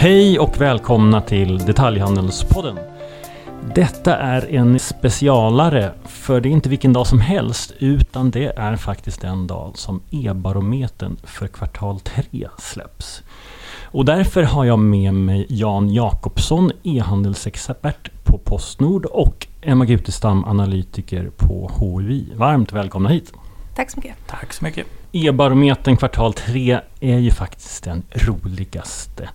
[0.00, 2.78] Hej och välkomna till Detaljhandelspodden.
[3.74, 8.76] Detta är en specialare, för det är inte vilken dag som helst, utan det är
[8.76, 13.22] faktiskt den dag som e-barometern för kvartal 3 släpps.
[13.84, 21.30] Och därför har jag med mig Jan Jakobsson, e-handelsexpert på Postnord och Emma Gutestam, analytiker
[21.36, 22.32] på HUI.
[22.36, 23.32] Varmt välkomna hit!
[23.76, 24.16] Tack så mycket.
[24.26, 24.86] Tack så mycket.
[25.12, 29.28] E-barometern kvartal 3 är ju faktiskt den roligaste.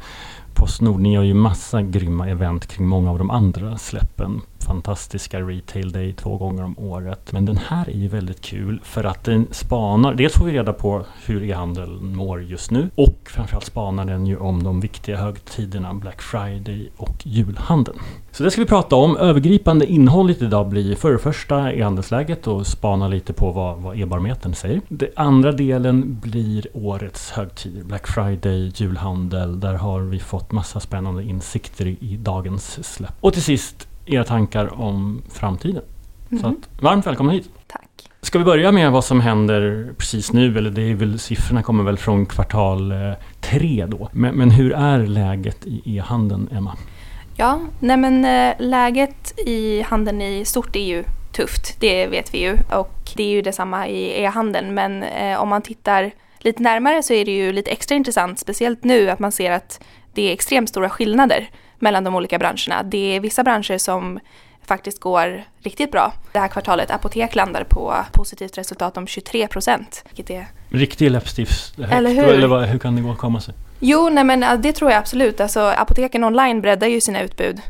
[0.63, 5.91] Postnord, ni gör ju massa grymma event kring många av de andra släppen fantastiska Retail
[5.91, 7.31] Day två gånger om året.
[7.31, 10.73] Men den här är ju väldigt kul för att den spanar, dels får vi reda
[10.73, 15.93] på hur e-handeln mår just nu och framförallt spanar den ju om de viktiga högtiderna
[15.93, 17.99] Black Friday och julhandeln.
[18.31, 19.17] Så det ska vi prata om.
[19.17, 24.55] Övergripande innehållet idag blir för det första e-handelsläget och spana lite på vad, vad e-barometern
[24.55, 24.81] säger.
[24.87, 29.59] Den andra delen blir årets högtider, Black Friday, julhandel.
[29.59, 33.13] Där har vi fått massa spännande insikter i, dagens släpp.
[33.19, 35.83] Och till sist era tankar om framtiden.
[36.31, 36.41] Mm.
[36.41, 37.49] Så att, varmt välkomna hit!
[37.67, 38.09] Tack!
[38.21, 40.57] Ska vi börja med vad som händer precis nu?
[40.57, 44.09] Eller det är väl, siffrorna kommer väl från kvartal eh, tre då.
[44.11, 46.77] Men, men hur är läget i e-handeln, Emma?
[47.35, 52.41] Ja, nej men eh, läget i handeln i stort är ju tufft, det vet vi
[52.41, 52.57] ju.
[52.71, 54.73] Och det är ju detsamma i e-handeln.
[54.73, 58.83] Men eh, om man tittar lite närmare så är det ju lite extra intressant, speciellt
[58.83, 62.83] nu, att man ser att det är extremt stora skillnader mellan de olika branscherna.
[62.83, 64.19] Det är vissa branscher som
[64.65, 66.13] faktiskt går riktigt bra.
[66.31, 70.03] Det här kvartalet, apotek landar på positivt resultat om 23 procent.
[70.69, 71.79] Riktig läppstift.
[71.91, 72.23] Eller hur?
[72.23, 73.53] Eller vad, hur kan det gå komma sig?
[73.79, 75.41] Jo, nej men det tror jag absolut.
[75.41, 77.61] Alltså, apoteken online breddar ju sina utbud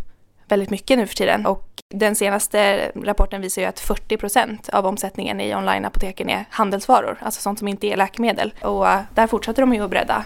[0.47, 1.45] väldigt mycket nu för tiden.
[1.45, 7.17] Och den senaste rapporten visar ju att 40 procent av omsättningen i online-apoteken är handelsvaror,
[7.21, 8.53] alltså sånt som inte är läkemedel.
[8.61, 10.25] Och där fortsätter de ju att bredda.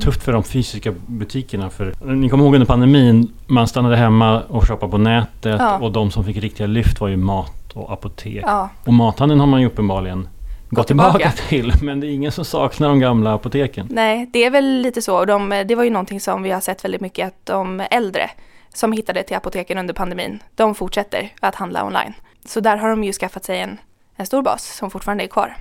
[0.00, 1.70] Tufft för de fysiska butikerna.
[1.70, 5.78] För, ni kommer ihåg under pandemin, man stannade hemma och shoppade på nätet ja.
[5.78, 8.44] och de som fick riktiga lyft var ju mat och apotek.
[8.46, 8.68] Ja.
[8.84, 10.28] Och mathandeln har man ju uppenbarligen
[10.70, 11.12] gått tillbaka.
[11.12, 11.72] tillbaka till.
[11.82, 13.86] Men det är ingen som saknar de gamla apoteken.
[13.90, 15.24] Nej, det är väl lite så.
[15.24, 18.30] De, det var ju någonting som vi har sett väldigt mycket att de äldre
[18.74, 22.12] som hittade till apoteken under pandemin, de fortsätter att handla online.
[22.44, 23.78] Så där har de ju skaffat sig en,
[24.16, 25.56] en stor bas som fortfarande är kvar.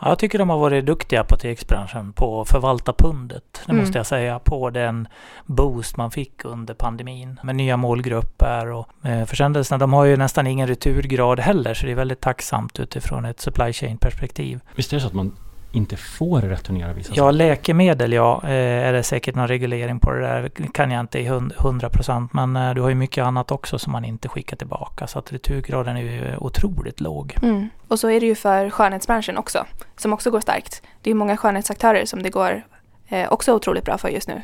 [0.00, 3.62] Jag tycker de har varit duktiga apoteksbranschen på att förvalta pundet.
[3.66, 3.82] Det mm.
[3.82, 4.38] måste jag säga.
[4.38, 5.08] På den
[5.46, 7.40] boost man fick under pandemin.
[7.42, 9.78] Med nya målgrupper och eh, försändelserna.
[9.78, 11.74] De har ju nästan ingen returgrad heller.
[11.74, 14.60] Så det är väldigt tacksamt utifrån ett supply chain perspektiv.
[14.74, 15.36] Visst är det så att man
[15.72, 18.40] inte får returnera vissa Ja, läkemedel ja.
[18.44, 18.50] Eh,
[18.88, 20.50] är det säkert någon reglering på det där?
[20.72, 22.32] kan jag inte i hundra procent.
[22.32, 25.06] Men eh, du har ju mycket annat också som man inte skickar tillbaka.
[25.06, 27.36] Så att returgraden är ju otroligt låg.
[27.42, 27.68] Mm.
[27.88, 29.66] Och så är det ju för skönhetsbranschen också.
[29.96, 30.82] Som också går starkt.
[31.02, 32.62] Det är många skönhetsaktörer som det går
[33.08, 34.42] eh, också otroligt bra för just nu.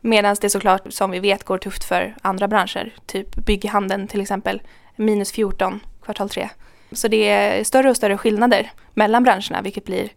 [0.00, 2.94] Medan det såklart, som vi vet, går tufft för andra branscher.
[3.06, 4.62] Typ bygghandeln till exempel.
[4.96, 6.48] Minus 14 kvartal 3.
[6.92, 10.08] Så det är större och större skillnader mellan branscherna vilket blir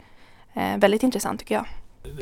[0.55, 1.65] Eh, väldigt intressant tycker jag.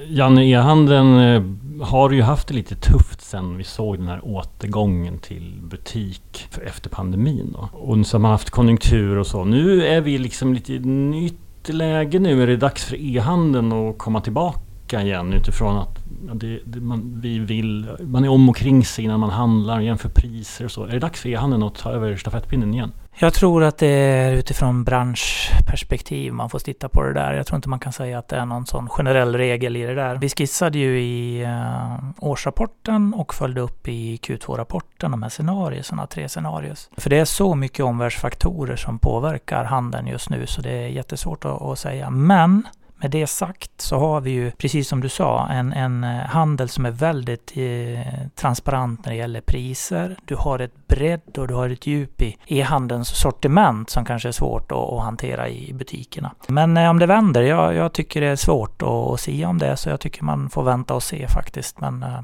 [0.07, 5.19] Janne, e-handeln eh, har ju haft det lite tufft sen vi såg den här återgången
[5.19, 7.51] till butik efter pandemin.
[7.53, 7.69] Då.
[7.73, 9.43] Och så har man haft konjunktur och så.
[9.43, 12.43] Nu är vi liksom lite i nytt läge nu.
[12.43, 14.59] Är det dags för e-handeln att komma tillbaka
[15.01, 15.99] igen utifrån att
[16.33, 20.09] det, det, man, vi vill, man är om och kring sig innan man handlar, jämför
[20.09, 20.83] priser och så.
[20.83, 22.91] Är det dags för e-handeln att ta över stafettpinnen igen?
[23.15, 27.33] Jag tror att det är utifrån branschperspektiv man får titta på det där.
[27.33, 29.95] Jag tror inte man kan säga att det är någon sån generell regel i det
[29.95, 30.15] där.
[30.15, 36.29] Vi skissade ju i eh, årsrapporten och följde upp i Q2-rapporten de här scenarierna, tre
[36.29, 36.77] scenarier.
[36.97, 41.45] För det är så mycket omvärldsfaktorer som påverkar handeln just nu så det är jättesvårt
[41.45, 42.09] att, att säga.
[42.09, 42.63] Men
[43.03, 46.69] med det sagt så har vi ju, precis som du sa, en, en eh, handel
[46.69, 50.17] som är väldigt eh, transparent när det gäller priser.
[50.25, 54.31] Du har ett bredd och du har ett djup i e-handelns sortiment som kanske är
[54.31, 56.31] svårt att, att hantera i butikerna.
[56.47, 59.57] Men eh, om det vänder, jag, jag tycker det är svårt att, att säga om
[59.57, 61.81] det, så jag tycker man får vänta och se faktiskt.
[61.81, 62.21] Men eh,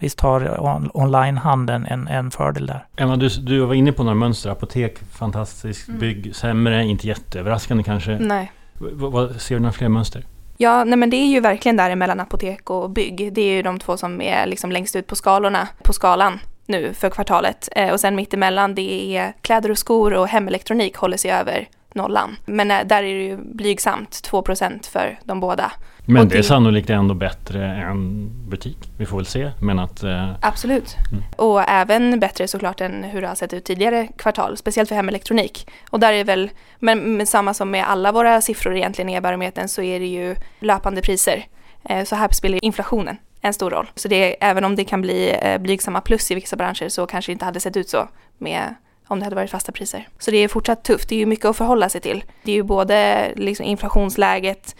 [0.00, 2.86] Visst har on onlinehandeln en, en fördel där.
[2.96, 4.50] Emma, du, du var inne på några mönster.
[4.50, 5.88] Apotek, fantastiskt.
[5.88, 6.00] Mm.
[6.00, 8.18] Bygg, sämre, inte jätteöverraskande kanske.
[8.18, 8.52] Nej.
[8.78, 10.24] Vad, ser du några fler mönster?
[10.56, 13.32] Ja, nej men det är ju verkligen däremellan apotek och bygg.
[13.32, 16.94] Det är ju de två som är liksom längst ut på skalorna, på skalan nu
[16.94, 17.68] för kvartalet.
[17.72, 22.36] Eh, och sen mittemellan det är kläder och skor och hemelektronik håller sig över nollan.
[22.44, 25.72] Men eh, där är det ju blygsamt 2% för de båda.
[26.10, 28.78] Men det är sannolikt ändå bättre än butik.
[28.96, 29.50] Vi får väl se.
[29.60, 30.30] Men att, eh...
[30.40, 30.96] Absolut.
[31.12, 31.24] Mm.
[31.36, 34.56] Och även bättre såklart än hur det har sett ut tidigare kvartal.
[34.56, 35.70] Speciellt för hemelektronik.
[35.90, 39.68] Och där är väl, men, men samma som med alla våra siffror egentligen i e-barometern
[39.68, 41.46] så är det ju löpande priser.
[41.84, 43.90] Eh, så här spelar inflationen en stor roll.
[43.94, 47.30] Så det, även om det kan bli eh, blygsamma plus i vissa branscher så kanske
[47.30, 48.08] det inte hade sett ut så
[48.38, 48.74] med
[49.08, 50.08] om det hade varit fasta priser.
[50.18, 51.08] Så det är fortsatt tufft.
[51.08, 52.24] Det är ju mycket att förhålla sig till.
[52.42, 54.76] Det är ju både liksom inflationsläget,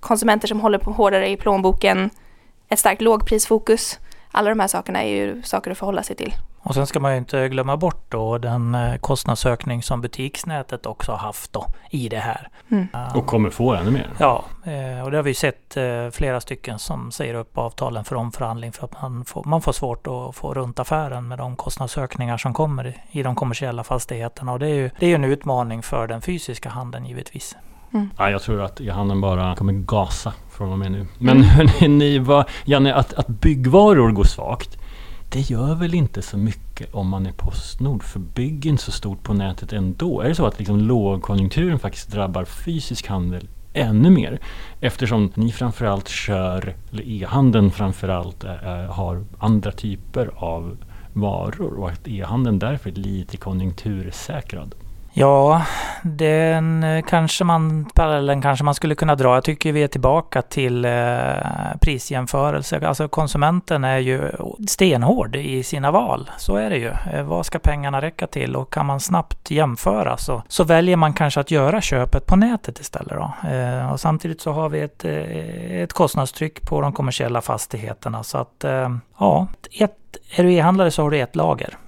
[0.00, 2.10] konsumenter som håller på hårdare i plånboken,
[2.68, 3.98] ett starkt lågprisfokus.
[4.30, 6.34] Alla de här sakerna är ju saker att förhålla sig till.
[6.66, 11.12] Och sen ska man ju inte glömma bort då den eh, kostnadsökning som butiksnätet också
[11.12, 12.48] har haft då i det här.
[12.70, 12.88] Mm.
[13.14, 14.10] Och kommer få ännu mer.
[14.18, 18.16] Ja, eh, och det har vi sett eh, flera stycken som säger upp avtalen för
[18.16, 22.36] omförhandling för att man får, man får svårt att få runt affären med de kostnadsökningar
[22.36, 24.52] som kommer i de kommersiella fastigheterna.
[24.52, 27.56] Och det är ju det är en utmaning för den fysiska handeln givetvis.
[27.92, 28.10] Mm.
[28.18, 31.06] Ja, jag tror att e-handeln bara kommer gasa från och med nu.
[31.18, 31.48] Men mm.
[31.48, 34.78] hörni, vad, Janne, att, att byggvaror går svagt
[35.28, 38.92] det gör väl inte så mycket om man är Postnord, för bygg är inte så
[38.92, 40.20] stort på nätet ändå.
[40.20, 44.40] Är det så att liksom lågkonjunkturen faktiskt drabbar fysisk handel ännu mer?
[44.80, 48.50] Eftersom ni framförallt kör, eller e-handeln framförallt äh,
[48.90, 50.76] har andra typer av
[51.12, 54.74] varor och att e-handeln därför är lite konjunktursäkrad.
[55.18, 55.62] Ja,
[56.02, 59.34] den eh, kanske man, parallellen kanske man skulle kunna dra.
[59.34, 60.92] Jag tycker vi är tillbaka till eh,
[61.80, 62.86] prisjämförelse.
[62.86, 64.32] Alltså konsumenten är ju
[64.68, 66.30] stenhård i sina val.
[66.38, 66.92] Så är det ju.
[67.12, 68.56] Eh, vad ska pengarna räcka till?
[68.56, 72.80] Och kan man snabbt jämföra så, så väljer man kanske att göra köpet på nätet
[72.80, 73.12] istället.
[73.12, 73.48] Då.
[73.50, 78.22] Eh, och samtidigt så har vi ett, eh, ett kostnadstryck på de kommersiella fastigheterna.
[78.22, 79.46] Så att eh, ja,
[79.78, 79.96] ett,
[80.36, 81.78] är du e-handlare så har du ett lager.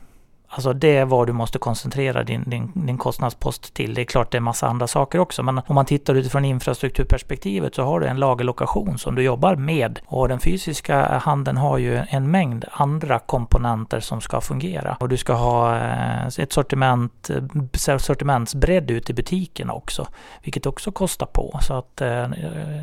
[0.51, 3.95] Alltså det är vad du måste koncentrera din, din, din kostnadspost till.
[3.95, 7.75] Det är klart det är massa andra saker också, men om man tittar utifrån infrastrukturperspektivet
[7.75, 10.01] så har du en lagerlokation som du jobbar med.
[10.07, 14.97] Och den fysiska handeln har ju en mängd andra komponenter som ska fungera.
[15.01, 20.07] Och du ska ha eh, ett sortiment, eh, sortimentsbredd ute i butikerna också,
[20.43, 21.59] vilket också kostar på.
[21.63, 22.29] Så att eh,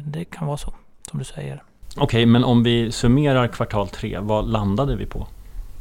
[0.03, 0.73] det kan vara så,
[1.09, 1.63] som du säger.
[1.97, 5.27] Okej, okay, men om vi summerar kvartal tre, vad landade vi på?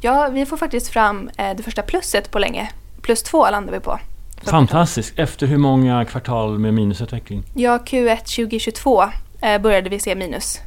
[0.05, 2.69] Ja, vi får faktiskt fram eh, det första plusset på länge.
[3.01, 3.99] Plus två landar vi på.
[4.43, 5.19] Fantastiskt!
[5.19, 7.43] Efter hur många kvartal med minusutveckling?
[7.53, 9.03] Ja, Q1 2022
[9.41, 10.59] eh, började vi se minus.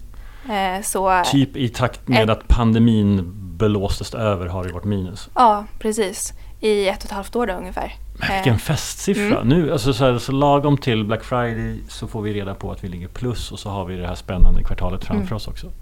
[0.44, 5.28] Eh, så typ i takt med att pandemin blåstes över har det varit minus?
[5.34, 6.32] Ja, precis.
[6.60, 7.94] I ett och ett halvt år då ungefär.
[8.20, 9.40] Men vilken festsiffra!
[9.40, 9.48] Mm.
[9.48, 12.84] Nu, alltså så, här, så lagom till Black Friday så får vi reda på att
[12.84, 15.36] vi ligger plus och så har vi det här spännande kvartalet framför mm.
[15.36, 15.72] oss också.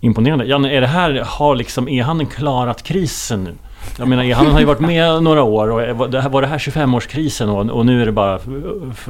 [0.00, 0.44] Imponerande.
[0.44, 3.54] Janne, är det här, har liksom e-handeln klarat krisen nu?
[3.98, 7.78] Jag menar, e-handeln har ju varit med några år och var det här 25-årskrisen och,
[7.78, 8.38] och, nu är det bara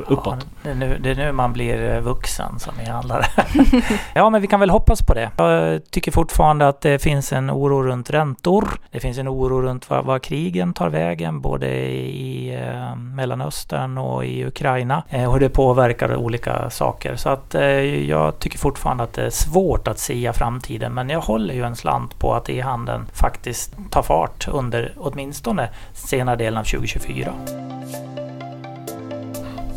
[0.06, 0.26] uppåt?
[0.26, 3.24] Ja, det, är nu, det är nu man blir eh, vuxen som e-handlare.
[4.14, 5.30] ja, men vi kan väl hoppas på det.
[5.36, 8.68] Jag tycker fortfarande att det finns en oro runt räntor.
[8.90, 14.24] Det finns en oro runt vad, vad krigen tar vägen, både i eh, Mellanöstern och
[14.24, 15.02] i Ukraina.
[15.08, 17.16] Eh, och det påverkar olika saker.
[17.16, 17.62] Så att eh,
[18.08, 20.94] jag tycker fortfarande att det är svårt att sia framtiden.
[20.94, 24.65] Men jag håller ju en slant på att e-handeln faktiskt tar fart under
[24.96, 27.34] åtminstone senare delen av 2024.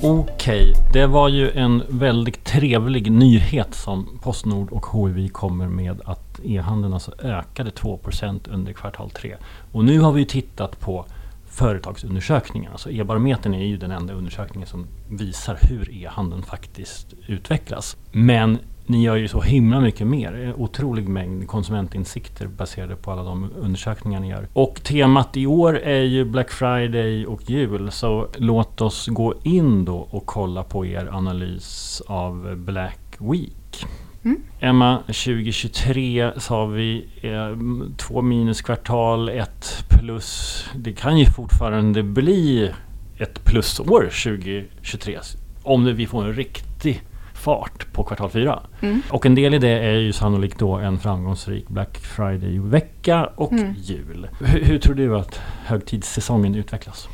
[0.03, 6.39] Okej, det var ju en väldigt trevlig nyhet som Postnord och HIV kommer med att
[6.43, 9.35] e-handeln alltså ökade 2% under kvartal 3.
[9.71, 11.05] Och nu har vi tittat på
[11.49, 12.71] företagsundersökningarna.
[12.71, 17.97] Alltså e-barometern är ju den enda undersökningen som visar hur e-handeln faktiskt utvecklas.
[18.11, 18.57] Men
[18.89, 20.53] ni gör ju så himla mycket mer.
[20.57, 24.47] Otrolig mängd konsumentinsikter baserade på alla de undersökningar ni gör.
[24.53, 27.91] Och temat i år är ju Black Friday och jul.
[27.91, 33.85] Så låt oss gå in då och kolla på er analys av Black Week.
[34.23, 34.41] Mm.
[34.59, 37.57] Emma, 2023 sa vi eh,
[37.97, 40.65] två minuskvartal, ett plus.
[40.75, 42.71] Det kan ju fortfarande bli
[43.17, 45.19] ett plusår 2023
[45.63, 47.01] om vi får en riktig
[47.39, 48.59] fart på kvartal fyra.
[48.81, 49.01] Mm.
[49.09, 53.73] Och en del i det är ju sannolikt då en framgångsrik Black Friday-vecka och mm.
[53.77, 54.27] jul.
[54.39, 57.07] Hur, hur, tror du att högtidssäsongen utvecklas?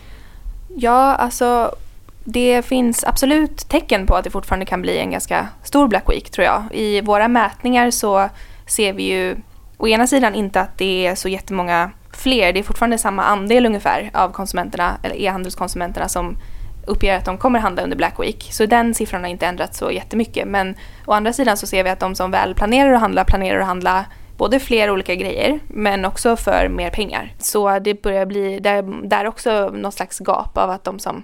[0.77, 1.75] Ja, alltså
[2.23, 6.29] det finns absolut tecken på att det fortfarande kan bli en ganska stor Black Week
[6.29, 6.63] tror jag.
[6.71, 8.29] I våra mätningar så
[8.65, 9.35] ser vi ju
[9.77, 13.65] å ena sidan inte att det är så jättemånga fler, det är fortfarande samma andel
[13.65, 16.37] ungefär av konsumenterna, eller e-handelskonsumenterna som
[16.85, 18.47] uppger att de kommer handla under Black Week.
[18.51, 20.47] Så den siffran har inte ändrats så jättemycket.
[20.47, 20.75] Men
[21.05, 23.67] å andra sidan så ser vi att de som väl planerar att handla planerar att
[23.67, 24.05] handla
[24.37, 27.33] både fler olika grejer men också för mer pengar.
[27.39, 31.23] Så det börjar bli där, där också något slags gap av att de som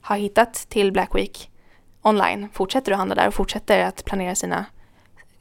[0.00, 1.50] har hittat till Black Week
[2.02, 4.64] online fortsätter att handla där och fortsätter att planera sina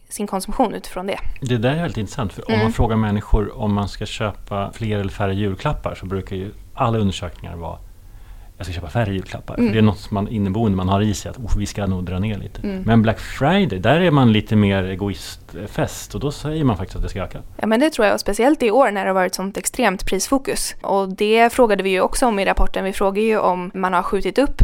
[0.10, 1.20] sin konsumtion utifrån det.
[1.42, 2.60] Det där är väldigt intressant för mm.
[2.60, 6.52] om man frågar människor om man ska köpa fler eller färre julklappar så brukar ju
[6.74, 7.78] alla undersökningar vara
[8.58, 9.58] jag ska köpa färre julklappar.
[9.58, 9.72] Mm.
[9.72, 12.04] Det är något som man inneboende man har i sig att oh, vi ska nog
[12.04, 12.62] dra ner lite.
[12.62, 12.84] Mm.
[12.86, 17.04] Men Black Friday, där är man lite mer egoistfest och då säger man faktiskt att
[17.04, 17.42] det ska öka.
[17.62, 20.06] Ja men det tror jag, och speciellt i år när det har varit sånt extremt
[20.06, 20.76] prisfokus.
[20.82, 22.84] Och det frågade vi ju också om i rapporten.
[22.84, 24.62] Vi frågade ju om man har skjutit upp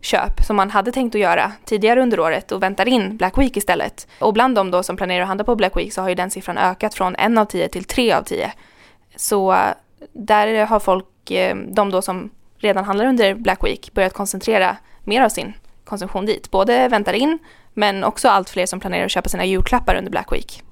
[0.00, 3.56] köp som man hade tänkt att göra tidigare under året och väntar in Black Week
[3.56, 4.08] istället.
[4.18, 6.30] Och bland de då som planerar att handla på Black Week så har ju den
[6.30, 8.52] siffran ökat från en av tio till tre av tio.
[9.16, 9.58] Så eh,
[10.12, 12.30] där har folk, eh, de då som
[12.64, 15.52] redan handlar under Black Week, börjat koncentrera mer av sin
[15.84, 16.50] konsumtion dit.
[16.50, 17.38] Både väntar in,
[17.74, 20.62] men också allt fler som planerar att köpa sina julklappar under Black Week.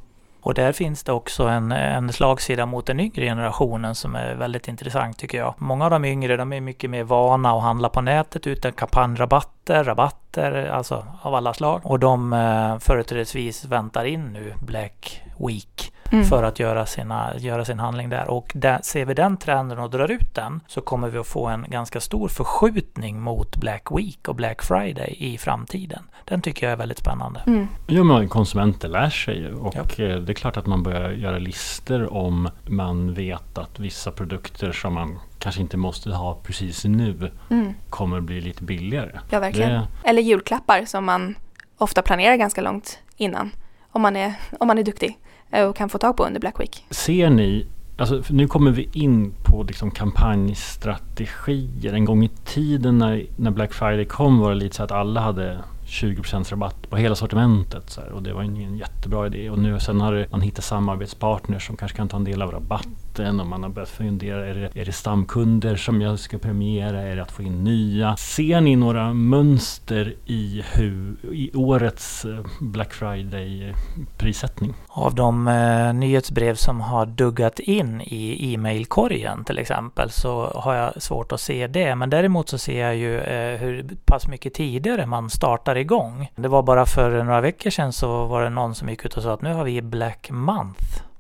[0.43, 4.69] Och där finns det också en, en slagsida mot den yngre generationen som är väldigt
[4.69, 5.55] intressant tycker jag.
[5.59, 9.85] Många av de yngre de är mycket mer vana att handla på nätet utan kampanjrabatter,
[9.85, 11.81] rabatter, alltså av alla slag.
[11.85, 16.25] Och de eh, företrädesvis väntar in nu Black Week Mm.
[16.25, 18.31] för att göra, sina, göra sin handling där.
[18.31, 21.47] Och där, ser vi den trenden och drar ut den så kommer vi att få
[21.47, 26.03] en ganska stor förskjutning mot Black Week och Black Friday i framtiden.
[26.25, 27.41] Den tycker jag är väldigt spännande.
[27.47, 27.69] Mm.
[27.89, 29.81] Jo, men konsumenter lär sig ju och Ja.
[30.05, 34.73] eh, det är klart att man börjar göra listor om man vet att vissa produkter
[34.73, 37.75] som man kanske inte måste ha precis nu Mm.
[37.91, 39.21] kommer bli lite billigare.
[39.31, 39.71] Ja, verkligen.
[39.71, 41.35] Det, Eller julklappar som man
[41.79, 43.51] ofta planerar ganska långt innan.
[43.95, 45.19] Om man är, om man är duktig
[45.53, 46.85] Eh, och kan få tag på under Black Week.
[46.91, 47.67] ser ni,
[47.97, 51.93] alltså nu kommer vi in på liksom kampanjstrategier.
[51.93, 55.21] En gång i tiden när, när Black Friday kom var det lite så att alla
[55.21, 57.91] hade 20% rabatt på hela sortimentet.
[57.91, 59.51] Så här, och det var ingen en jättebra idé.
[59.51, 62.97] Och nu sen har man hittat samarbetspartners som kanske kan ta en del av rabatten.
[63.13, 67.01] Och eh, man har börjat fundera, är det, är det stamkunder som jag ska premiera?
[67.01, 68.17] Är det att få in nya?
[68.17, 74.75] Ser ni några mönster i, hur, i årets eh, Black Friday-prissättning?
[74.89, 81.03] Av de eh, nyhetsbrev som har duggat in i e-mailkorgen till exempel så har jag
[81.03, 81.95] svårt att se det.
[81.95, 86.31] Men däremot så ser jag ju eh, hur pass mycket tidigare man startar igång.
[86.37, 89.23] Det var bara för några veckor sedan så var det någon som gick ut och
[89.23, 91.12] sa att nu har vi Black Month.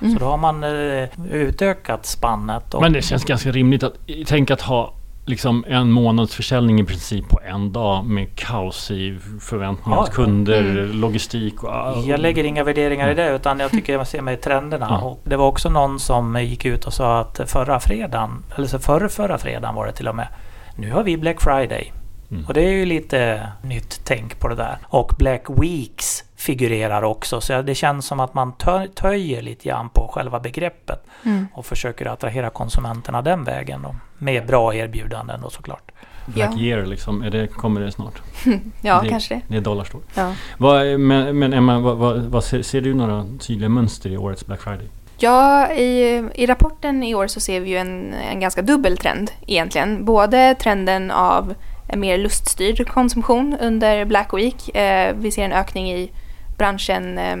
[0.00, 0.12] Mm.
[0.12, 2.74] Så då har man eh, utökat spannet.
[2.74, 3.94] Och, Men det känns ganska rimligt att
[4.26, 4.92] tänka att ha
[5.26, 10.60] liksom en månads försäljning i princip på en dag med kaos i förväntningar Ja, kunder,
[10.60, 11.00] Mm.
[11.00, 11.70] logistik och...
[12.06, 14.86] Jag lägger inga värderingar i det utan jag tycker jag ser mig i trenderna.
[14.90, 15.00] Ja.
[15.06, 18.78] Och det var också någon som gick ut och sa att förra fredagen, eller så
[18.78, 20.28] förra, förra fredagen var det till och med.
[20.76, 21.92] Nu har vi Black Friday.
[22.30, 22.44] Mm.
[22.46, 24.78] Och det är ju lite nytt tänk på det där.
[24.84, 27.40] Och Black Weeks figurerar också.
[27.40, 31.06] Så det känns som att man tö- töjer lite grann på själva begreppet.
[31.24, 31.46] Mm.
[31.54, 33.94] Och försöker attrahera konsumenterna den vägen då.
[34.18, 35.90] Med bra erbjudanden då såklart.
[36.26, 36.60] Black Ja.
[36.60, 38.22] year liksom, är det, kommer det snart?
[38.82, 39.40] Ja, Det- kanske det.
[39.48, 40.02] Det är dollarstore.
[40.14, 40.32] Ja.
[40.58, 44.46] Vad, men, men Emma, vad, vad, vad ser, ser du några tydliga mönster i årets
[44.46, 44.88] Black Friday?
[45.18, 49.30] Ja, i, i rapporten i år så ser vi ju en, en ganska dubbel trend
[49.46, 50.04] egentligen.
[50.04, 51.54] Både trenden av
[51.88, 54.76] en mer luststyrd konsumtion under Black Week.
[54.76, 56.10] Eh, vi ser en ökning i
[56.56, 57.36] branschen, eh,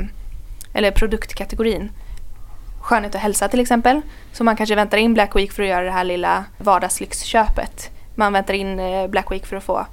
[0.72, 1.90] eller produktkategorin.
[2.80, 4.00] Skönhet och hälsa till exempel.
[4.32, 7.90] Så man kanske väntar in Black Week för att göra det här lilla vardagslyxköpet.
[8.14, 9.86] Man väntar in eh, Black Week för att få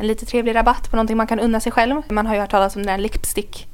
[0.00, 2.02] en lite trevlig rabatt på någonting man kan unna sig själv.
[2.08, 3.68] Man har ju hört talas om den här lipstick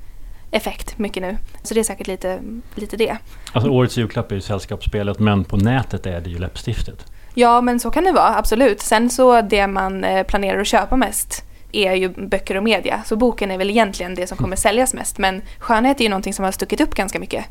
[0.50, 1.36] effekt mycket nu.
[1.62, 2.40] Så det är säkert lite,
[2.74, 3.16] lite det.
[3.52, 7.06] Alltså årets julklapp är ju sällskapsspelet men på nätet är det ju läppstiftet.
[7.34, 8.80] Ja, men så kan det vara, absolut.
[8.80, 11.44] Sen så det man eh, planerar att köpa mest
[11.76, 13.02] är ju böcker och media.
[13.04, 15.18] Så boken är väl egentligen det som kommer säljas mest.
[15.18, 17.44] Men skönhet är ju någonting som har stuckit upp ganska mycket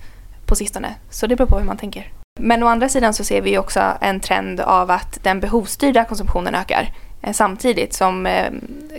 [0.45, 0.95] på sistone.
[1.09, 2.11] Så det beror på hur man tänker.
[2.39, 6.05] Men å andra sidan så ser vi ju också en trend av att den behovsstyrda
[6.05, 6.91] konsumtionen ökar.
[7.21, 8.51] eh, Samtidigt som eh,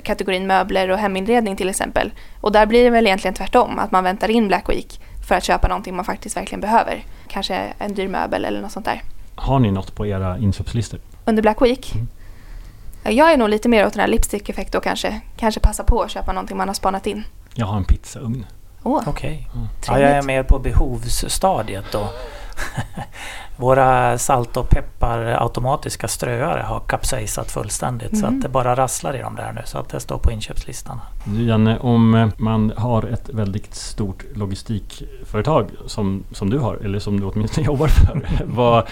[0.02, 2.12] kategorin möbler och heminredning till exempel.
[2.40, 3.78] Och där blir det väl egentligen tvärtom.
[3.78, 7.04] Att man väntar in Black Week för att köpa någonting man faktiskt verkligen behöver.
[7.28, 9.02] Kanske en dyr möbel eller något sånt där.
[9.34, 11.00] Har ni något på era inköpslistor?
[11.24, 11.92] Under Black Week?
[11.94, 12.08] Mm.
[13.04, 15.20] Ja, Jag är nog lite mer åt den här lipstick-effekt då kanske.
[15.36, 17.24] Kanske passa på att köpa någonting man har spanat in.
[17.54, 18.46] Jag har en pizzaugn.
[18.82, 19.48] Åh, Okej.
[19.54, 19.66] Mm.
[19.86, 22.08] Ja, jag är mer på behovsstadiet då.
[23.56, 28.18] Våra salt och peppar automatiska ströare har kapsejsat fullständigt.
[28.18, 28.36] Så Mm.
[28.38, 29.62] att det bara rasslar i dem där nu.
[29.64, 31.00] Så att det står på inköpslistan.
[31.38, 37.20] Janne, om eh, man har ett väldigt stort logistikföretag som, som du har, eller som
[37.20, 38.22] du åtminstone jobbar för.
[38.44, 38.86] vad,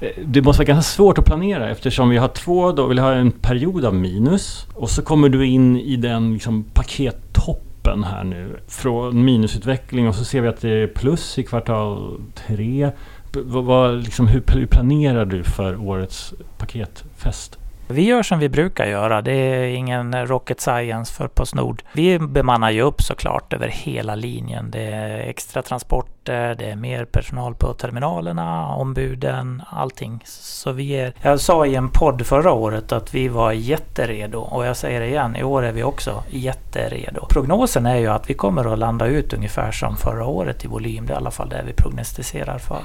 [0.00, 3.12] Eh, det måste vara ganska svårt att planera eftersom vi har två, då vill ha
[3.12, 8.60] en period av minus och så kommer du in i den liksom, pakettoppen här nu
[8.68, 12.90] från minusutveckling och så ser vi att det är plus i kvartal tre.
[13.32, 17.58] Vad, vad, liksom, hur, hur planerar du för årets paketfest?
[17.94, 19.22] Vi gör som vi brukar göra.
[19.22, 21.82] Det är ingen rocket science för Postnord.
[21.92, 24.70] Vi bemannar ju upp såklart över hela linjen.
[24.70, 30.22] Det är extra transporter, det är mer personal på terminalerna, ombuden, allting.
[30.24, 31.14] Så vi är...
[31.22, 35.06] Jag sa i en podd förra året att vi var jätteredo och jag säger det
[35.06, 37.26] igen, i år är vi också jätteredo.
[37.30, 41.06] Prognosen är ju att vi kommer att landa ut ungefär som förra året i volym.
[41.06, 42.82] Det är i alla fall det vi prognostiserar för.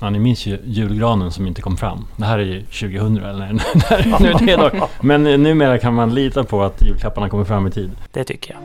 [0.00, 2.06] Ja, ni minns ju julgranen som inte kom fram.
[2.16, 4.70] Det här är ju 2000 eller när, nu det är då.
[5.00, 7.90] Men numera kan man lita på att julklapparna kommer fram i tid.
[8.12, 8.62] Det tycker jag.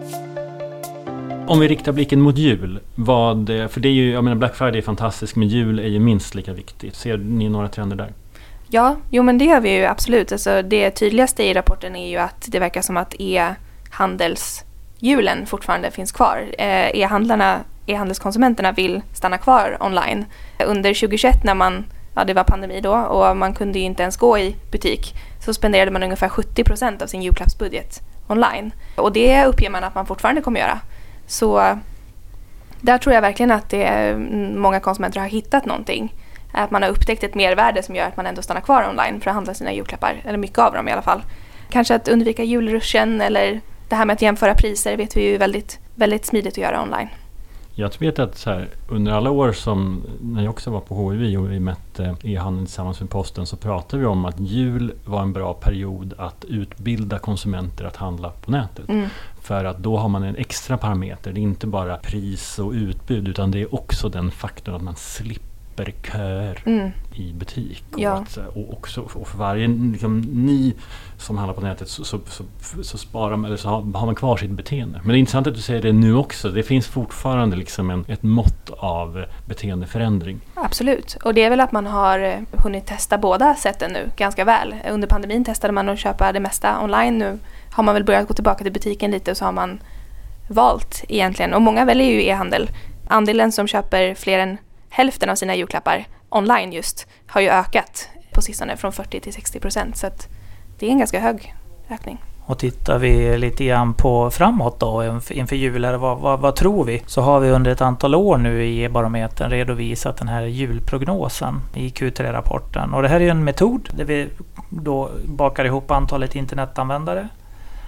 [1.48, 4.78] Om vi riktar blicken mot jul, vad, för det är ju, jag menar Black Friday
[4.78, 6.96] är fantastisk, men jul är ju minst lika viktigt.
[6.96, 8.14] Ser ni några trender där?
[8.68, 10.32] Ja, jo men det gör vi ju absolut.
[10.32, 16.12] Alltså, det tydligaste i rapporten är ju att det verkar som att e-handelshjulen fortfarande finns
[16.12, 16.46] kvar.
[16.58, 20.26] Eh, e-handlarna e-handelskonsumenterna vill stanna kvar online.
[20.66, 21.86] Under 2021 när man,
[22.16, 25.54] ja det var pandemi då och man kunde ju inte ens gå i butik så
[25.54, 28.72] spenderade man ungefär 70 procent av sin julklappsbudget online.
[28.96, 30.80] Och det uppger man att man fortfarande kommer göra.
[31.28, 31.78] Så
[32.82, 34.16] där tror jag verkligen att det är,
[34.56, 36.16] många konsumenter har hittat någonting.
[36.52, 39.30] Att man har upptäckt ett mervärde som gör att man ändå stannar kvar online för
[39.30, 41.24] att handla sina julklappar, eller mycket av dem i alla fall.
[41.70, 45.80] Kanske att undvika julruschen eller det här med att jämföra priser vet vi ju väldigt,
[45.96, 47.10] väldigt smidigt att göra online.
[47.76, 51.40] Jag vet att så här, under alla år som, när jag också var på HIV
[51.40, 55.34] och vi mätte e-handeln tillsammans med posten så pratade vi om att jul var en
[55.34, 58.90] bra period att utbilda konsumenter att handla på nätet.
[58.90, 59.10] Mm.
[59.42, 61.34] För att då har man en extra parameter.
[61.34, 64.96] Det är inte bara pris och utbud utan det är också den faktorn att man
[64.96, 66.92] slipper slipper köer mm.
[67.16, 67.84] i butik.
[67.94, 68.12] Och, ja.
[68.12, 70.74] att, och, också, och för varje liksom, ny
[71.18, 72.44] som handlar på nätet så, så, så,
[72.84, 75.00] så sparar man, eller så har, har, man kvar sitt beteende.
[75.04, 76.50] Men det är intressant att du säger det nu också.
[76.50, 80.40] Det finns fortfarande liksom en, ett mått av beteendeförändring.
[80.56, 84.46] Absolut, och det är väl att man har eh, hunnit testa båda sätten nu ganska
[84.46, 84.76] väl.
[84.92, 87.18] Under pandemin testade man att köpa det mesta online.
[87.18, 87.40] Nu
[87.72, 89.80] har man väl börjat gå tillbaka till butiken lite och så har man
[90.48, 91.54] valt egentligen.
[91.54, 92.70] Och många väljer ju e-handel.
[93.08, 94.58] Andelen som köper fler än
[94.94, 99.60] hälften av sina julklappar online just har ju ökat på sistone från 40 till 60
[99.60, 99.98] procent.
[99.98, 100.28] Så att
[100.80, 101.56] det är en ganska hög
[101.90, 102.22] ökning.
[102.46, 107.04] Och tittar vi lite grann på framåt då inför jul, vad, vad, vad, tror vi?
[107.06, 111.90] Så har vi under ett antal år nu i e-barometern redovisat den här julprognosen i
[111.90, 112.94] Q3-rapporten.
[112.94, 114.30] Och det här är en metod där vi
[114.70, 117.28] då bakar ihop antalet internetanvändare,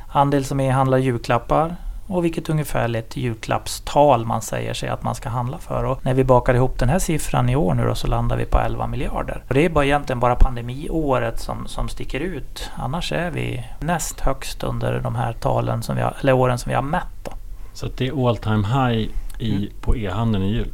[0.08, 1.76] andel som e-handlar julklappar,
[2.08, 5.84] och vilket ungefärligt julklappstal man säger sig att man ska handla för.
[5.84, 8.46] Och när vi bakar ihop den här siffran i år nu då så landar vi
[8.46, 9.44] på 11 miljarder.
[9.48, 12.72] Och det är bara egentligen bara pandemiåret som, som sticker ut.
[12.76, 16.70] Annars är vi näst högst under de här talen som vi har, eller åren som
[16.70, 17.24] vi har mätt.
[17.24, 17.32] Då.
[17.74, 19.70] Så det är all time high i, mm.
[19.82, 20.72] på e-handeln i jul?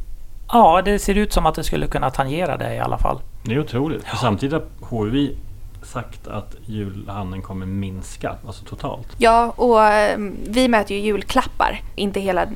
[0.48, 3.18] Ja, det ser ut som att det skulle kunna tangera det i alla fall.
[3.42, 4.04] Det är otroligt.
[4.10, 4.16] Ja.
[4.16, 5.36] Samtidigt har HUI
[5.82, 9.08] sagt att julhandeln kommer minska, alltså totalt.
[9.18, 12.46] Ja, och ehm, vi mäter ju julklappar, inte hela,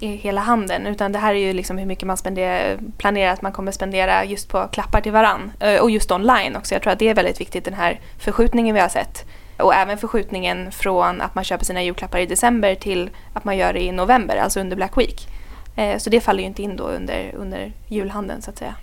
[0.00, 3.52] hela handeln, utan det här är ju liksom hur mycket man spenderar, planerar att man
[3.52, 5.52] kommer spendera just på klappar till varann.
[5.60, 6.74] Eh, och just online också.
[6.74, 9.24] Jag tror att det är väldigt viktigt, den här förskjutningen vi har sett.
[9.58, 13.72] Och även förskjutningen från att man köper sina julklappar i december till att man gör
[13.72, 15.28] det i november, alltså under Black Week.
[15.76, 18.74] Eh, så det faller ju inte in då under, under julhandeln så att säga.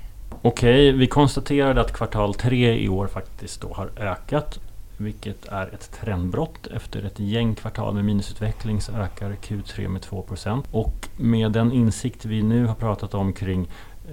[0.42, 4.60] Okej, vi konstaterade att kvartal tre i år faktiskt då har ökat.
[4.98, 6.68] Vilket är ett trendbrott.
[6.68, 12.26] Efter ett gäng kvartal med minusutveckling så ökar Q3 med 2% Och med den insikt
[12.26, 13.68] vi nu har pratat om kring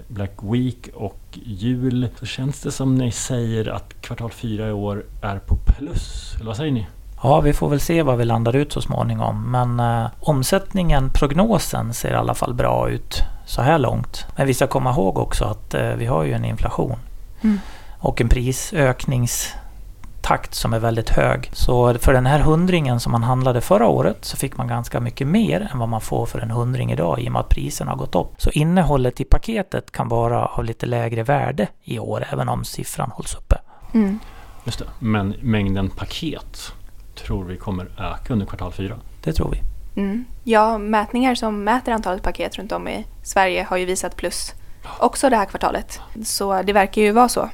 [0.08, 5.04] Black Week och jul så känns det som ni säger att kvartal fyra i år
[5.22, 6.34] är på plus.
[6.34, 6.86] Eller vad säger ni?
[7.24, 9.50] Ja, vi får väl se vad vi landar ut så småningom.
[9.50, 14.26] Men eh, omsättningen, prognosen, ser i alla fall bra ut så här långt.
[14.36, 16.96] Men vi ska komma ihåg också att eh, vi har ju en inflation.
[17.42, 17.60] Mm.
[17.98, 21.50] Och en prisökningstakt som är väldigt hög.
[21.52, 25.26] Så för den här hundringen som man handlade förra året så fick man ganska mycket
[25.26, 27.98] mer än vad man får för en hundring idag i och med att priserna har
[27.98, 28.32] gått upp.
[28.38, 33.10] Så innehållet i paketet kan vara av lite lägre värde i år även om siffran
[33.10, 33.56] hålls uppe.
[33.94, 34.18] Mm.
[34.64, 34.86] Just det.
[34.98, 36.72] Men mängden paket
[37.14, 38.96] tror vi kommer öka under kvartal fyra?
[39.24, 39.60] Det tror vi.
[40.00, 40.24] Mm.
[40.44, 44.54] Ja, mätningar som mäter antalet paket runt om i Sverige har ju visat plus
[44.98, 46.00] också det här kvartalet.
[46.24, 47.48] Så det verkar ju vara så.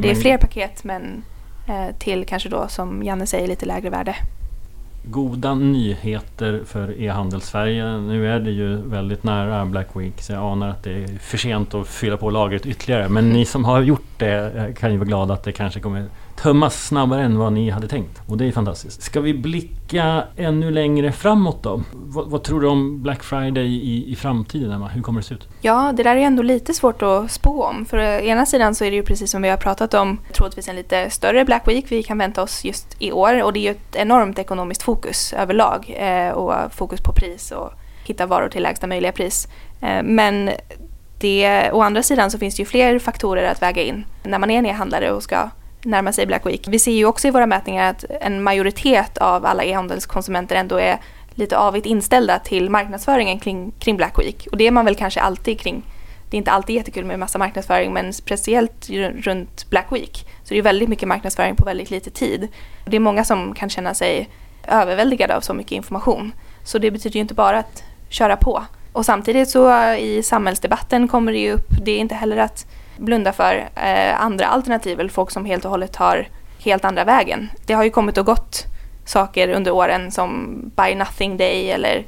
[0.00, 1.24] Det är fler paket men
[1.68, 4.16] eh, till kanske då som Janne säger lite lägre värde.
[5.08, 7.98] Goda nyheter för e-handel Sverige.
[7.98, 11.38] Nu är det ju väldigt nära Black Week så jag anar att det är för
[11.38, 13.08] sent att fylla på lagret ytterligare.
[13.08, 16.04] Men ni som har gjort det eh, kan ju vara glada att det kanske kommer
[16.36, 18.22] tömmas snabbare än vad ni hade tänkt.
[18.26, 19.02] Och det är fantastiskt.
[19.02, 21.82] Ska vi blicka ännu längre framåt då?
[21.92, 24.88] Vad, vad tror du om Black Friday i, i framtiden, Emma?
[24.88, 25.48] Hur kommer det se ut?
[25.60, 27.84] Ja, det där är ändå lite svårt att spå om.
[27.84, 30.68] För å ena sidan så är det ju precis som vi har pratat om, troligtvis
[30.68, 33.42] en lite större Black Week vi kan vänta oss just i år.
[33.42, 37.72] Och det är ju ett enormt ekonomiskt fokus överlag eh, och fokus på pris och
[38.04, 39.48] hitta varor till lägsta möjliga pris.
[39.80, 40.50] Eh, men
[41.18, 44.50] det, å andra sidan så finns det ju fler faktorer att väga in när man
[44.50, 45.50] är en e-handlare och ska
[45.86, 46.68] närma sig Black Week.
[46.68, 50.98] Vi ser ju också i våra mätningar att en majoritet av alla e-handelskonsumenter ändå är
[51.34, 54.48] lite avigt inställda till marknadsföringen kring, kring Black Week.
[54.50, 55.82] Och det är man väl kanske alltid kring.
[56.30, 60.58] Det är inte alltid jättekul med massa marknadsföring men speciellt runt Black Week så det
[60.58, 62.48] är väldigt mycket marknadsföring på väldigt lite tid.
[62.84, 64.28] Det är många som kan känna sig
[64.68, 66.32] överväldigade av så mycket information.
[66.64, 68.64] Så det betyder ju inte bara att köra på.
[68.92, 72.66] Och samtidigt så i samhällsdebatten kommer det ju upp, det är inte heller att
[72.96, 76.28] blunda för eh, andra alternativ eller folk som helt och hållet tar
[76.58, 77.50] helt andra vägen.
[77.66, 78.64] Det har ju kommit och gått
[79.04, 82.04] saker under åren som Buy Nothing Day eller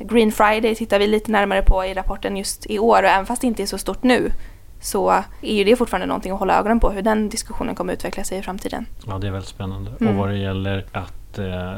[0.00, 3.40] Green Friday tittar vi lite närmare på i rapporten just i år och även fast
[3.40, 4.32] det inte är så stort nu
[4.80, 5.10] så
[5.42, 8.38] är ju det fortfarande någonting att hålla ögonen på hur den diskussionen kommer utveckla sig
[8.38, 8.86] i framtiden.
[9.06, 9.92] Ja, det är väldigt spännande.
[10.00, 10.12] Mm.
[10.12, 11.74] Och vad det gäller att eh,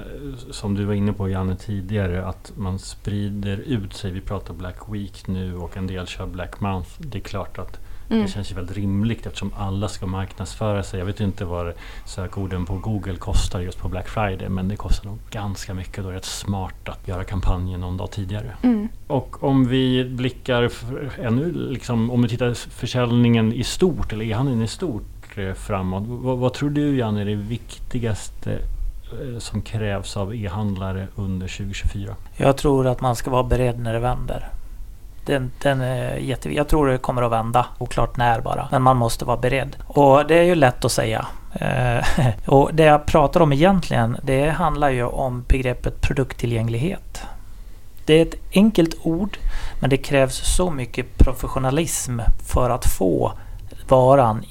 [0.51, 4.11] som du var inne på Janne tidigare, att man sprider ut sig.
[4.11, 6.91] Vi pratar Black Week nu och en del kör Black Month.
[6.99, 7.79] Det är klart att
[8.11, 8.23] Mm.
[8.23, 10.99] Det känns ju väldigt rimligt eftersom alla ska marknadsföra sig.
[10.99, 11.73] Jag vet inte vad
[12.07, 16.03] sökorden på Google kostar just på Black Friday men det kostar nog ganska mycket.
[16.03, 18.57] Då är det rätt smart att göra kampanjen någon dag tidigare.
[18.63, 18.89] Mm.
[19.07, 20.71] Och om vi blickar
[21.21, 26.03] ännu, liksom, om vi tittar försäljningen i stort eller e-handeln i stort eh, framåt.
[26.07, 32.17] Vad, vad tror du Janne är det viktigaste eh, som krävs av e-handlare under 2024?
[32.37, 34.49] Jag tror att man ska vara beredd när det vänder.
[35.25, 36.61] Den, den är jätteviktig.
[36.61, 37.67] Jag tror det kommer att vända.
[37.79, 38.69] Oklart när bara.
[38.71, 39.77] Men man måste vara beredd.
[39.87, 41.27] Och det är ju lätt att säga.
[41.53, 42.05] Eh,
[42.47, 47.23] och det jag pratar om egentligen, det handlar ju om begreppet produkttillgänglighet.
[48.07, 49.39] Det är ett enkelt ord,
[49.81, 53.33] men det krävs så mycket professionalism för att få
[53.89, 54.45] varan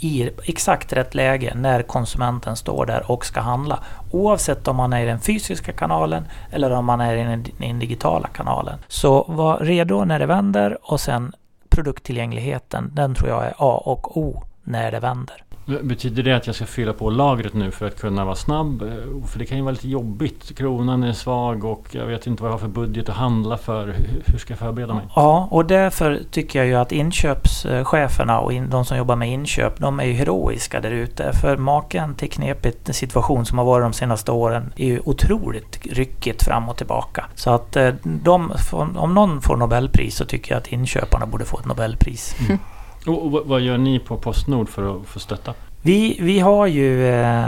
[0.00, 3.78] i exakt rätt läge när konsumenten står där och ska handla.
[4.10, 7.78] Oavsett om man är i den fysiska kanalen eller om man är i den, den
[7.78, 8.78] digitala kanalen.
[8.88, 11.32] Så var redo när det vänder och sen
[11.68, 15.43] produkttillgängligheten, den tror jag är A och O när det vänder.
[15.66, 18.82] Betyder det att jag ska fylla på lagret nu för att kunna vara snabb?
[18.82, 20.56] Eh, för det kan ju vara lite jobbigt.
[20.56, 23.94] Kronan är svag och jag vet inte vad jag har för budget att handla för.
[24.26, 25.04] Hur ska jag förbereda mig?
[25.16, 30.00] Ja, och därför tycker jag ju att inköpscheferna och de som jobbar med inköp, de
[30.00, 31.32] är ju heroiska där ute.
[31.32, 36.44] För maken till knepigt situation som har varit de senaste åren är ju otroligt ryckigt
[36.44, 37.24] fram och tillbaka.
[37.34, 41.58] Så att eh, de, om någon får Nobelpris så tycker jag att inköparna borde få
[41.58, 42.36] ett Nobelpris.
[42.40, 42.58] Mm.
[43.06, 45.54] Och vad gör ni på Postnord för att få stötta?
[45.82, 47.44] Vi, vi har ju eh,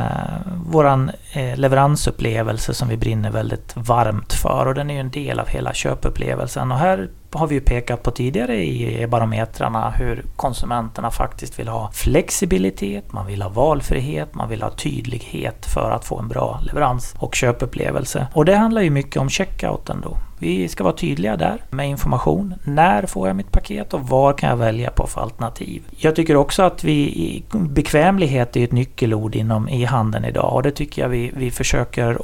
[0.67, 5.41] våran eh, leveransupplevelse som vi brinner väldigt varmt för och den är ju en del
[5.41, 6.73] av hela köpupplevelsen.
[6.73, 11.91] Och här har vi ju pekat på tidigare i barometrarna hur konsumenterna faktiskt vill ha
[11.93, 17.15] flexibilitet, man vill ha valfrihet, man vill ha tydlighet för att få en bra leverans
[17.19, 18.27] och köpupplevelse.
[18.33, 20.17] Och det handlar ju mycket om checkouten då.
[20.39, 22.55] Vi ska vara tydliga där med information.
[22.65, 25.83] När får jag mitt paket och vad kan jag välja på för alternativ?
[25.97, 31.03] Jag tycker också att vi, bekvämlighet är ett nyckelord inom e-handeln idag och det tycker
[31.03, 32.19] jag vi, vi försöker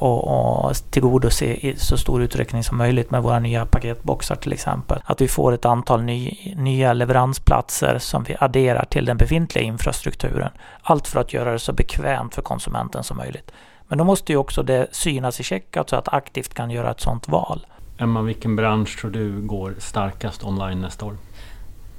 [0.71, 5.03] att tillgodose i så stor utsträckning som möjligt med våra nya paketboxar till exempel.
[5.05, 10.51] Att vi får ett antal ny, nya leveransplatser som vi adderar till den befintliga infrastrukturen.
[10.83, 13.53] Allt för att göra det så bekvämt för konsumenten som möjligt.
[13.89, 17.01] Men då måste ju också det synas i checkout så att aktivt kan göra ett
[17.01, 17.67] sådant val.
[17.99, 21.17] Emma, vilken bransch tror du går starkast online nästa år?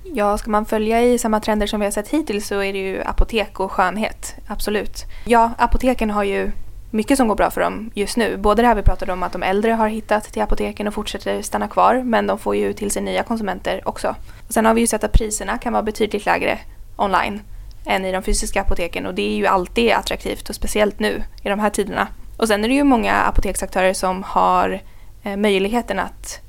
[0.03, 2.79] Ja, ska man följa i samma trender som vi har sett hittills så är det
[2.79, 4.35] ju apotek och skönhet.
[4.47, 5.05] Absolut.
[5.25, 6.51] Ja, apoteken har ju
[6.91, 8.37] mycket som går bra för dem just nu.
[8.37, 11.41] Både det här vi pratade om att de äldre har hittat till apoteken och fortsätter
[11.41, 14.15] stanna kvar men de får ju till sig nya konsumenter också.
[14.47, 16.59] Och sen har vi ju sett att priserna kan vara betydligt lägre
[16.95, 17.41] online
[17.85, 21.49] än i de fysiska apoteken och det är ju alltid attraktivt och speciellt nu i
[21.49, 22.07] de här tiderna.
[22.37, 24.81] Och sen är det ju många apoteksaktörer som har
[25.23, 26.41] Eh, möjligheten att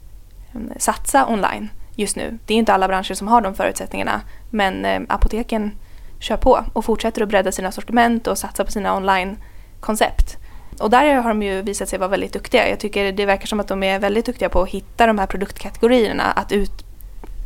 [0.55, 2.39] mm, satsa online just nu.
[2.47, 5.73] Det är inte alla branscher som har de förutsättningarna men eh, apoteken
[6.19, 10.37] kör på och fortsätter att bredda sina sortiment och satsa på sina online-koncept.
[10.81, 12.69] Och där har de ju visat sig vara väldigt duktiga.
[12.69, 15.27] Jag tycker det verkar som att de är väldigt duktiga på att hitta de här
[15.27, 16.85] produktkategorierna att, ut,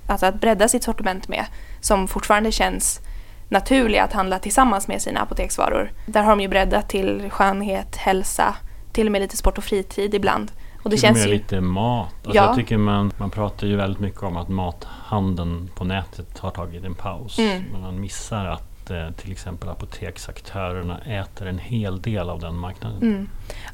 [0.09, 1.45] alltså att bredda sitt sortiment med
[1.81, 3.01] som fortfarande känns
[3.49, 5.93] naturliga att handla tillsammans med sina apoteksvaror.
[6.07, 8.55] Där har de ju breddat till skönhet, hälsa,
[8.93, 10.53] till och med lite sport och fritid ibland.
[10.89, 11.33] Och det till känns med ju...
[11.33, 12.09] lite mat.
[12.25, 12.47] Alltså ja.
[12.47, 16.85] Jag tycker man, man pratar ju väldigt mycket om att mathandeln på nätet har tagit
[16.85, 17.39] en paus.
[17.39, 17.63] Mm.
[17.73, 23.03] Men man missar att eh, till exempel apoteksaktörerna äter en hel del av den marknaden.
[23.03, 23.29] Mm.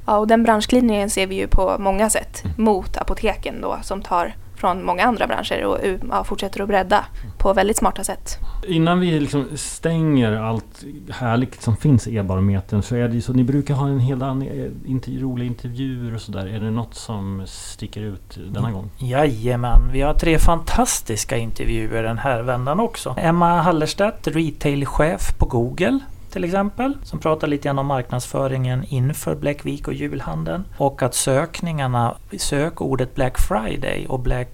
[0.07, 2.65] Ja, och den branschglidningen ser vi ju på många sätt Mm.
[2.65, 5.79] mot apoteken då som tar från många andra branscher och
[6.11, 7.05] ja, fortsätter att bredda
[7.39, 8.39] på väldigt smarta sätt.
[8.67, 13.33] Innan vi liksom stänger allt härligt som finns i e-barometern så är det ju så
[13.33, 16.47] ni brukar ha en hel del intervju, roliga intervjuer och sådär.
[16.47, 18.91] Är det något som sticker ut denna gång?
[18.99, 23.15] Jajamän, vi har tre fantastiska intervjuer den här vändan också.
[23.19, 26.01] Emma Hallerstedt, retailchef på Google
[26.35, 30.65] till exempel, som pratar lite grann om marknadsföringen inför Black Week och julhandeln.
[30.79, 34.49] Och att sökningarna, sökordet Black Friday och Black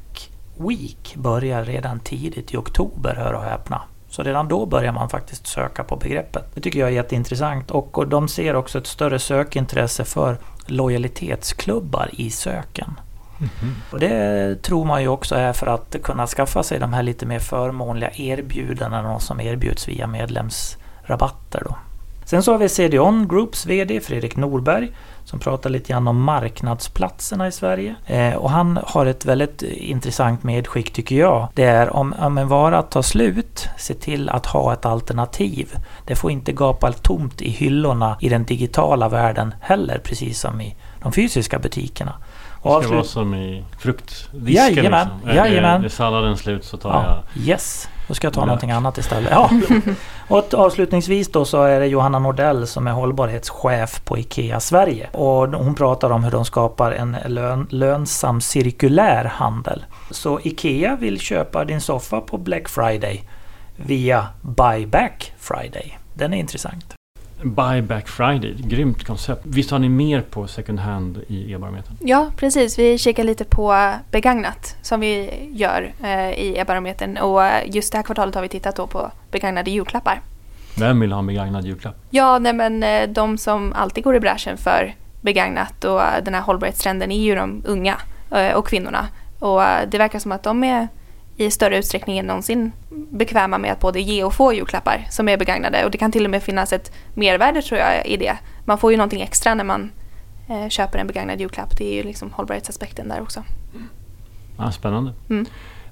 [0.69, 3.83] Week börjar redan tidigt i oktober, hör och häpna.
[4.09, 6.45] Så redan då börjar man faktiskt söka på begreppet.
[6.55, 7.71] Det tycker jag är jätteintressant.
[7.71, 13.01] Och, och de ser också ett större sökintresse för lojalitetsklubbar i söken.
[13.91, 17.27] Och det tror man ju också är för att kunna skaffa sig de här lite
[17.27, 21.63] mer förmånliga erbjudandena som erbjuds via medlemsrabatter.
[21.65, 21.77] Då.
[22.31, 24.93] Sen så har vi CDON Groups VD Fredrik Norberg
[25.25, 27.95] som pratar lite grann om marknadsplatserna i Sverige.
[28.07, 31.49] Eh, och han har ett väldigt intressant medskick tycker jag.
[31.55, 35.75] Det är om, om en vara tar slut, se till att ha ett alternativ.
[36.07, 40.77] Det får inte gapa tomt i hyllorna i den digitala världen heller, precis som i
[41.03, 42.13] de fysiska butikerna.
[42.63, 45.37] Det Och ska vara som i fruktdisken Jajamän, liksom.
[45.37, 45.81] Jajamän.
[45.81, 47.49] Är, är salladen slut så tar Ja, jag...
[47.49, 47.89] yes.
[48.11, 49.31] Då ska jag ta någonting annat istället.
[49.31, 49.51] Ja.
[50.29, 55.09] och avslutningsvis då så är det Johanna Nordell som är hållbarhetschef på IKEA Sverige.
[55.13, 59.85] Och hon pratar om hur de skapar en lön, lönsam cirkulär handel.
[60.11, 63.25] Så IKEA vill köpa din soffa på Black Friday
[63.77, 65.99] via Buyback Friday.
[66.15, 67.00] Den är intressant.
[67.43, 69.43] Buyback Friday, grymt koncept.
[69.45, 71.97] Visst har ni mer på second hand i e-barometern?
[72.01, 72.79] Ja, precis.
[72.79, 78.03] Vi kikar lite på begagnat som vi gör eh, i e-barometern och just det här
[78.03, 80.21] kvartalet har vi tittat på begagnade julklappar.
[80.79, 81.97] Vem vill ha en begagnad julklapp?
[82.11, 86.41] Ja, nej men eh, de som alltid går i bräschen för begagnat och den här
[86.41, 87.97] hållbarhetstrenden är ju de unga
[88.31, 89.09] eh, och kvinnorna.
[89.39, 90.89] Och eh, det verkar som att de är
[91.41, 92.73] i större utsträckning än någonsin
[93.11, 95.85] bekväma med att både ge och få julklappar som är begagnade.
[95.85, 98.39] Och det kan till och med finnas ett mervärde tror jag i det.
[98.65, 99.91] Man får ju någonting extra när man
[100.49, 101.77] eh, köper en begagnad julklapp.
[101.79, 103.45] Det är ju liksom hållbarhetsaspekten där också.
[104.57, 105.13] Ah, spännande.
[105.31, 105.47] Mm.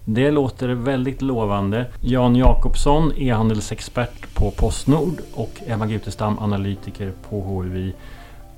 [0.05, 1.87] Det låter väldigt lovande.
[2.01, 7.95] Jan Jakobsson, e-handelsexpert på Postnord och Emma Gutestam, analytiker på HUI.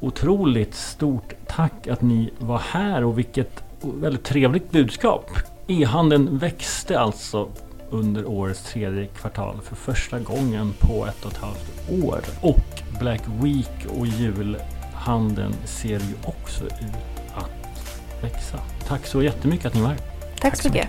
[0.01, 5.31] Otroligt stort tack att ni var här och vilket väldigt trevligt budskap.
[5.71, 7.49] E-handeln växte alltså
[7.91, 12.21] under årets tredje kvartal för första gången på ett och ett halvt år.
[12.41, 18.59] Och Black Week och julhandeln ser ju också ut att växa.
[18.89, 19.99] Tack så jättemycket att ni var här.
[20.41, 20.89] Tack, så mycket.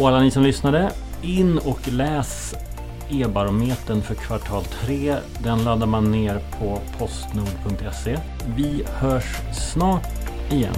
[0.00, 0.90] Och alla ni som lyssnade,
[1.22, 2.54] in och läs
[3.10, 5.16] e-barometern för kvartal 3.
[5.38, 8.18] Den laddar man ner på postnord.se.
[8.56, 10.08] Vi hörs snart
[10.50, 10.74] igen.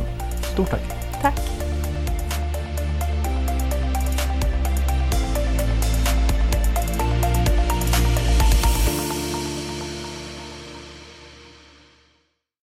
[0.52, 0.82] Stort tack!
[1.22, 1.65] Tack.